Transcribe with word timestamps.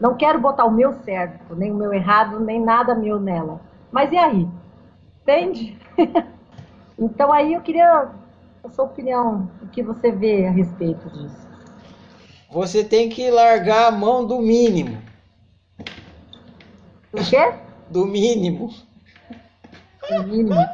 Não 0.00 0.16
quero 0.16 0.40
botar 0.40 0.64
o 0.64 0.70
meu 0.70 0.94
certo, 1.04 1.54
nem 1.54 1.70
o 1.70 1.74
meu 1.74 1.92
errado, 1.92 2.40
nem 2.40 2.60
nada 2.60 2.94
meu 2.94 3.20
nela. 3.20 3.60
Mas 3.92 4.10
e 4.10 4.16
aí? 4.16 4.48
Entende? 5.22 5.78
então 6.98 7.30
aí 7.30 7.52
eu 7.52 7.60
queria 7.60 8.08
a 8.64 8.68
sua 8.70 8.86
opinião, 8.86 9.50
o 9.62 9.66
que 9.66 9.82
você 9.82 10.10
vê 10.10 10.46
a 10.46 10.50
respeito 10.50 11.08
disso. 11.10 11.48
Você 12.50 12.82
tem 12.82 13.08
que 13.08 13.30
largar 13.30 13.88
a 13.88 13.90
mão 13.90 14.26
do 14.26 14.40
mínimo. 14.40 14.98
Do 17.12 17.24
quê? 17.28 17.54
Do 17.88 18.06
mínimo. 18.06 18.72
Do 20.08 20.22
mínimo. 20.24 20.66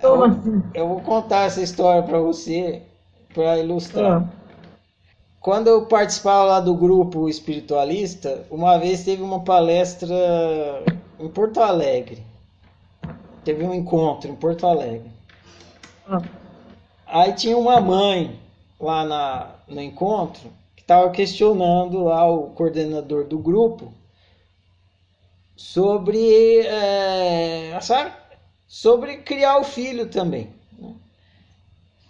Como 0.00 0.24
assim? 0.24 0.62
Eu 0.74 0.88
vou 0.88 1.00
contar 1.00 1.44
essa 1.44 1.62
história 1.62 2.02
para 2.02 2.18
você, 2.18 2.82
para 3.32 3.58
ilustrar. 3.58 4.22
Ah. 4.22 4.43
Quando 5.44 5.66
eu 5.66 5.84
participava 5.84 6.44
lá 6.44 6.58
do 6.58 6.74
grupo 6.74 7.28
espiritualista, 7.28 8.46
uma 8.50 8.78
vez 8.78 9.04
teve 9.04 9.22
uma 9.22 9.40
palestra 9.40 10.16
em 11.20 11.28
Porto 11.28 11.60
Alegre. 11.60 12.24
Teve 13.44 13.62
um 13.62 13.74
encontro 13.74 14.30
em 14.30 14.34
Porto 14.34 14.66
Alegre. 14.66 15.10
Ah. 16.08 16.22
Aí 17.06 17.34
tinha 17.34 17.58
uma 17.58 17.78
mãe 17.78 18.40
lá 18.80 19.04
na, 19.04 19.50
no 19.68 19.82
encontro 19.82 20.50
que 20.74 20.80
estava 20.80 21.10
questionando 21.10 22.04
lá 22.04 22.26
o 22.26 22.48
coordenador 22.52 23.24
do 23.24 23.36
grupo 23.36 23.92
sobre, 25.54 26.60
é, 26.60 27.78
sabe, 27.82 28.14
sobre 28.66 29.18
criar 29.18 29.58
o 29.58 29.64
filho 29.64 30.08
também. 30.08 30.48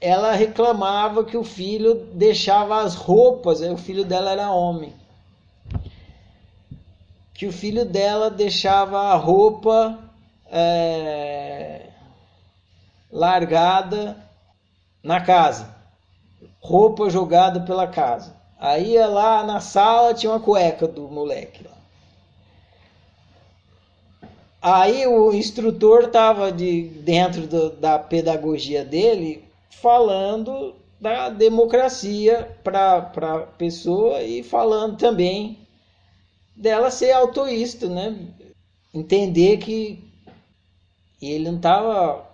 Ela 0.04 0.34
reclamava 0.34 1.24
que 1.24 1.34
o 1.34 1.42
filho 1.42 1.94
deixava 1.94 2.82
as 2.82 2.94
roupas, 2.94 3.62
o 3.62 3.76
filho 3.78 4.04
dela 4.04 4.32
era 4.32 4.52
homem, 4.52 4.92
que 7.32 7.46
o 7.46 7.52
filho 7.52 7.86
dela 7.86 8.28
deixava 8.28 8.98
a 9.00 9.14
roupa 9.14 9.98
é, 10.52 11.86
largada 13.10 14.14
na 15.02 15.22
casa, 15.22 15.74
roupa 16.60 17.08
jogada 17.08 17.60
pela 17.60 17.86
casa. 17.86 18.36
Aí 18.58 18.98
lá 19.06 19.42
na 19.42 19.58
sala 19.58 20.12
tinha 20.12 20.30
uma 20.32 20.40
cueca 20.40 20.86
do 20.86 21.08
moleque 21.08 21.64
lá. 21.64 21.78
Aí 24.60 25.06
o 25.06 25.32
instrutor 25.32 26.02
estava 26.02 26.52
de 26.52 26.82
dentro 26.82 27.46
do, 27.46 27.70
da 27.70 27.98
pedagogia 27.98 28.84
dele 28.84 29.53
falando 29.80 30.74
da 31.00 31.28
democracia 31.28 32.56
para 32.62 32.98
a 32.98 33.38
pessoa 33.40 34.22
e 34.22 34.42
falando 34.42 34.96
também 34.96 35.58
dela 36.56 36.90
ser 36.90 37.12
autoísta, 37.12 37.88
né? 37.88 38.16
Entender 38.92 39.58
que 39.58 40.02
ele 41.20 41.50
não 41.50 41.56
estava 41.56 42.24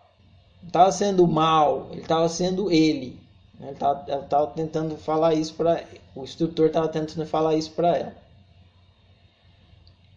tava 0.71 0.93
sendo 0.93 1.27
mal, 1.27 1.89
ele 1.91 2.03
estava 2.03 2.29
sendo 2.29 2.71
ele. 2.71 3.19
Ele 3.61 3.71
estava 3.71 4.47
tentando 4.49 4.97
falar 4.97 5.35
isso 5.35 5.55
para 5.55 5.85
o 6.15 6.23
instrutor 6.23 6.67
estava 6.67 6.89
tentando 6.89 7.27
falar 7.27 7.57
isso 7.57 7.71
para 7.73 7.97
ela. 7.97 8.17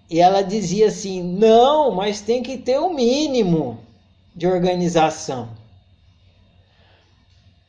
E 0.09 0.19
ela 0.19 0.41
dizia 0.41 0.87
assim: 0.87 1.21
não, 1.21 1.91
mas 1.91 2.21
tem 2.21 2.43
que 2.43 2.57
ter 2.57 2.79
o 2.79 2.87
um 2.87 2.93
mínimo 2.93 3.79
de 4.35 4.47
organização. 4.47 5.49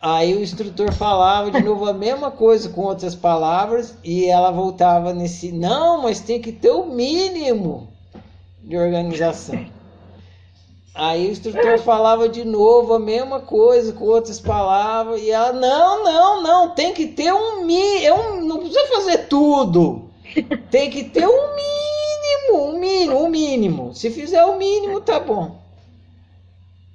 Aí 0.07 0.35
o 0.35 0.43
instrutor 0.43 0.93
falava 0.93 1.51
de 1.51 1.63
novo 1.63 1.89
a 1.89 1.95
mesma 1.95 2.31
coisa 2.31 2.69
com 2.69 2.83
outras 2.83 3.15
palavras 3.15 3.97
e 4.05 4.27
ela 4.27 4.51
voltava 4.51 5.15
nesse: 5.15 5.51
não, 5.51 6.03
mas 6.03 6.21
tem 6.21 6.43
que 6.43 6.53
ter 6.53 6.69
o 6.69 6.83
um 6.83 6.95
mínimo 6.95 7.89
de 8.63 8.77
organização. 8.77 9.65
Aí 10.95 11.27
o 11.27 11.31
instrutor 11.31 11.79
falava 11.79 12.29
de 12.29 12.45
novo 12.45 12.93
a 12.93 12.99
mesma 12.99 13.41
coisa 13.41 13.95
com 13.95 14.05
outras 14.05 14.39
palavras 14.39 15.23
e 15.23 15.31
ela: 15.31 15.55
não, 15.55 16.05
não, 16.05 16.43
não, 16.43 16.75
tem 16.75 16.93
que 16.93 17.07
ter 17.07 17.33
um 17.33 17.65
mínimo, 17.65 18.43
não 18.43 18.59
precisa 18.59 18.87
fazer 18.89 19.27
tudo, 19.27 20.11
tem 20.71 20.91
que 20.91 21.05
ter 21.05 21.27
um 21.27 21.57
mínimo 21.57 21.65
o 22.53 22.79
mínimo, 22.79 23.21
o 23.21 23.31
mínimo. 23.31 23.95
Se 23.95 24.11
fizer 24.11 24.45
o 24.45 24.59
mínimo, 24.59 25.01
tá 25.01 25.19
bom. 25.19 25.57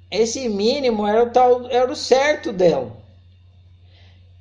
Esse 0.08 0.48
mínimo 0.48 1.04
era 1.04 1.24
o, 1.24 1.30
tal, 1.30 1.68
era 1.70 1.90
o 1.90 1.96
certo 1.96 2.52
dela. 2.52 2.99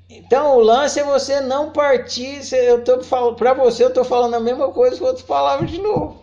Então 0.09 0.57
o 0.57 0.59
lance 0.59 0.99
é 0.99 1.03
você 1.03 1.39
não 1.39 1.71
partir. 1.71 2.41
Eu 2.51 2.83
tô 2.83 3.03
falando 3.03 3.35
para 3.35 3.53
você, 3.53 3.83
eu 3.83 3.89
estou 3.89 4.03
falando 4.03 4.33
a 4.33 4.39
mesma 4.39 4.69
coisa 4.71 4.97
com 4.97 5.05
outras 5.05 5.25
palavras 5.25 5.69
de 5.69 5.79
novo. 5.79 6.17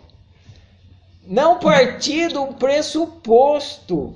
Não 1.25 1.61
partir 1.61 2.33
do 2.33 2.49
pressuposto. 2.49 4.15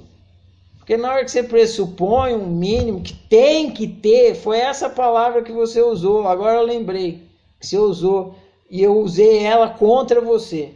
Porque 0.78 0.96
na 0.96 1.12
hora 1.12 1.24
que 1.24 1.30
você 1.30 1.44
pressupõe 1.44 2.34
um 2.34 2.46
mínimo 2.46 3.00
que 3.00 3.12
tem 3.12 3.70
que 3.70 3.86
ter, 3.86 4.34
foi 4.34 4.58
essa 4.58 4.90
palavra 4.90 5.42
que 5.42 5.52
você 5.52 5.80
usou. 5.80 6.26
Agora 6.26 6.58
eu 6.58 6.64
lembrei 6.64 7.28
que 7.60 7.66
você 7.66 7.78
usou 7.78 8.34
e 8.68 8.82
eu 8.82 8.98
usei 8.98 9.38
ela 9.38 9.68
contra 9.68 10.20
você. 10.20 10.74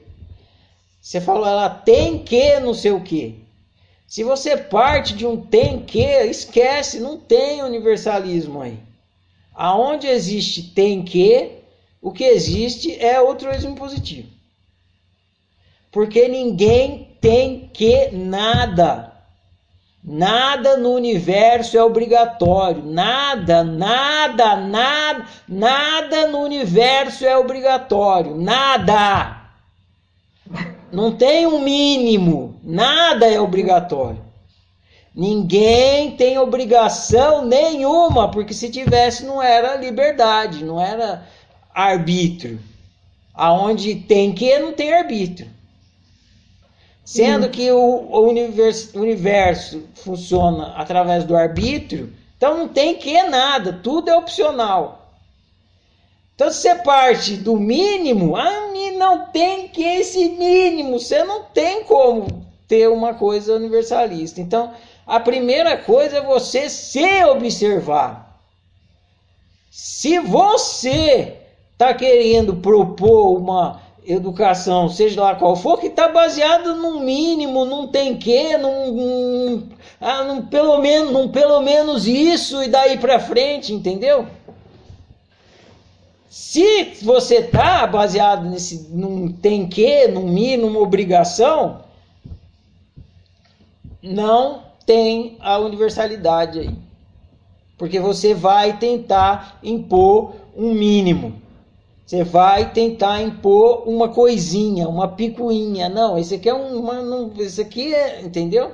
Você 1.00 1.20
falou, 1.20 1.46
ela 1.46 1.68
tem 1.68 2.22
que 2.22 2.60
não 2.60 2.74
sei 2.74 2.92
o 2.92 3.02
que. 3.02 3.43
Se 4.14 4.22
você 4.22 4.56
parte 4.56 5.12
de 5.12 5.26
um 5.26 5.36
tem 5.36 5.80
que, 5.80 5.98
esquece, 5.98 7.00
não 7.00 7.18
tem 7.18 7.64
universalismo 7.64 8.62
aí. 8.62 8.78
Aonde 9.52 10.06
existe 10.06 10.72
tem 10.72 11.02
que, 11.02 11.58
o 12.00 12.12
que 12.12 12.22
existe 12.22 12.96
é 12.96 13.16
altruísmo 13.16 13.74
positivo. 13.74 14.28
Porque 15.90 16.28
ninguém 16.28 17.16
tem 17.20 17.68
que 17.74 18.10
nada. 18.12 19.12
Nada 20.00 20.76
no 20.76 20.92
universo 20.92 21.76
é 21.76 21.82
obrigatório. 21.82 22.84
Nada, 22.84 23.64
nada, 23.64 24.54
nada, 24.54 25.26
nada 25.48 26.28
no 26.28 26.38
universo 26.38 27.26
é 27.26 27.36
obrigatório. 27.36 28.36
Nada. 28.36 29.43
Não 30.94 31.12
tem 31.12 31.46
um 31.46 31.60
mínimo. 31.60 32.60
Nada 32.62 33.26
é 33.26 33.40
obrigatório. 33.40 34.22
Ninguém 35.14 36.16
tem 36.16 36.38
obrigação 36.38 37.44
nenhuma, 37.44 38.30
porque 38.30 38.54
se 38.54 38.70
tivesse 38.70 39.24
não 39.24 39.42
era 39.42 39.76
liberdade, 39.76 40.64
não 40.64 40.80
era 40.80 41.26
arbítrio. 41.72 42.60
Aonde 43.32 43.94
tem 43.96 44.32
que 44.32 44.58
não 44.58 44.72
tem 44.72 44.92
arbítrio. 44.92 45.50
Sendo 47.04 47.50
que 47.50 47.70
o, 47.70 47.78
o 47.78 48.28
universo, 48.28 48.98
universo 48.98 49.82
funciona 49.94 50.68
através 50.76 51.24
do 51.24 51.36
arbítrio, 51.36 52.12
então 52.36 52.56
não 52.56 52.68
tem 52.68 52.94
que 52.96 53.22
nada, 53.24 53.72
tudo 53.72 54.08
é 54.08 54.16
opcional. 54.16 55.12
Então, 56.34 56.50
se 56.50 56.62
você 56.62 56.74
parte 56.76 57.36
do 57.36 57.56
mínimo, 57.56 58.36
ah, 58.36 58.68
não 58.94 59.26
tem 59.26 59.68
que 59.68 59.82
esse 59.82 60.28
mínimo, 60.30 60.98
você 60.98 61.22
não 61.24 61.44
tem 61.44 61.84
como 61.84 62.26
ter 62.66 62.88
uma 62.88 63.14
coisa 63.14 63.54
universalista. 63.54 64.40
Então, 64.40 64.72
a 65.06 65.20
primeira 65.20 65.76
coisa 65.76 66.18
é 66.18 66.22
você 66.22 66.68
se 66.70 67.24
observar. 67.24 68.40
Se 69.70 70.18
você 70.18 71.36
está 71.72 71.92
querendo 71.92 72.56
propor 72.56 73.36
uma 73.36 73.80
educação, 74.06 74.88
seja 74.88 75.20
lá 75.20 75.34
qual 75.34 75.56
for, 75.56 75.78
que 75.78 75.86
está 75.86 76.08
baseada 76.08 76.74
num 76.74 77.00
mínimo, 77.00 77.64
num 77.64 77.88
tem 77.88 78.16
que, 78.16 78.56
num, 78.56 78.92
num, 78.92 79.68
ah, 80.00 80.22
num, 80.24 80.42
pelo 80.42 80.78
menos, 80.78 81.12
num 81.12 81.28
pelo 81.28 81.60
menos 81.60 82.06
isso 82.06 82.62
e 82.62 82.68
daí 82.68 82.98
para 82.98 83.18
frente, 83.18 83.72
entendeu? 83.72 84.26
Se 86.34 86.94
você 87.00 87.36
está 87.36 87.86
baseado 87.86 88.50
nesse 88.50 88.88
num 88.90 89.30
tem 89.30 89.68
que, 89.68 90.08
num 90.08 90.26
mínimo, 90.26 90.66
numa 90.66 90.80
obrigação, 90.80 91.82
não 94.02 94.64
tem 94.84 95.36
a 95.38 95.58
universalidade 95.58 96.58
aí. 96.58 96.76
Porque 97.78 98.00
você 98.00 98.34
vai 98.34 98.76
tentar 98.78 99.60
impor 99.62 100.34
um 100.56 100.74
mínimo. 100.74 101.34
Você 102.04 102.24
vai 102.24 102.72
tentar 102.72 103.22
impor 103.22 103.88
uma 103.88 104.08
coisinha, 104.08 104.88
uma 104.88 105.06
picuinha. 105.06 105.88
Não, 105.88 106.18
esse 106.18 106.34
aqui 106.34 106.48
é 106.48 106.54
um, 106.54 106.82
não, 106.82 107.32
esse 107.38 107.60
aqui 107.60 107.94
é, 107.94 108.22
entendeu? 108.22 108.72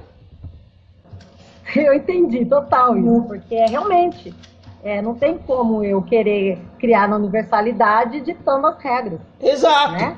Eu 1.76 1.92
entendi 1.92 2.42
total 2.46 2.96
isso, 2.96 3.22
porque 3.28 3.54
é 3.54 3.66
realmente 3.66 4.34
é, 4.82 5.02
não 5.02 5.14
tem 5.14 5.38
como 5.38 5.84
eu 5.84 6.02
querer 6.02 6.58
criar 6.78 7.08
na 7.08 7.16
universalidade 7.16 8.20
ditando 8.20 8.66
as 8.66 8.78
regras. 8.82 9.20
Exato. 9.40 9.92
Né? 9.92 10.16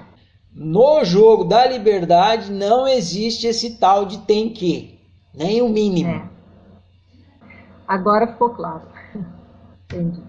No 0.54 1.04
jogo 1.04 1.44
da 1.44 1.66
liberdade 1.66 2.52
não 2.52 2.86
existe 2.86 3.46
esse 3.46 3.78
tal 3.78 4.04
de 4.04 4.18
tem 4.18 4.50
que, 4.50 5.00
nem 5.34 5.62
o 5.62 5.68
mínimo. 5.68 6.10
É. 6.10 6.22
Agora 7.88 8.26
ficou 8.26 8.50
claro. 8.50 8.82
Entendi. 9.90 10.22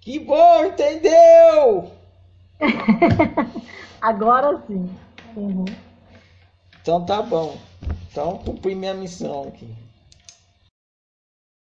Que 0.00 0.18
bom, 0.18 0.64
entendeu? 0.64 1.90
Agora 4.00 4.62
sim. 4.66 4.88
Uhum. 5.36 5.64
Então 6.80 7.04
tá 7.04 7.20
bom. 7.20 7.56
Então 8.10 8.38
cumpri 8.38 8.74
minha 8.74 8.94
missão 8.94 9.48
aqui. 9.48 9.68